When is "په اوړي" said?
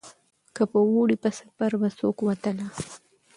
0.71-1.15